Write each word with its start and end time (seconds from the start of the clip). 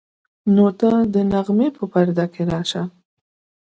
نو 0.53 0.65
ته 0.79 0.89
د 1.13 1.15
نغمې 1.31 1.67
په 1.77 1.83
پرده 1.91 2.25
کې 2.33 2.41
راشه. 2.51 2.83